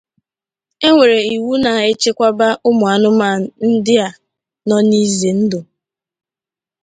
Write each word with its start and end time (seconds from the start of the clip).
E 0.87 0.89
nwere 0.93 1.17
iwu 1.35 1.51
na-echekwaba 1.63 2.47
ụmụanụmanụ 2.69 3.47
ndị 3.71 3.95
a 4.05 4.07
nọ 4.67 4.77
n’izè 4.87 5.31
ndụ. 5.41 5.59